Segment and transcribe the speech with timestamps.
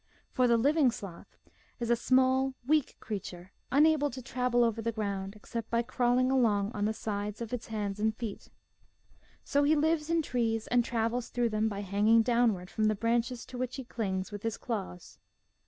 [0.31, 1.37] For the living sloth
[1.79, 6.71] is a small, weak creature, unable to travel over the ground except by crawling along
[6.71, 8.49] on the sides of his hands and feet.
[9.43, 12.95] So he lives in trees and travels through them by hanging down ward from the
[12.95, 15.19] branches to which he clings with his claws.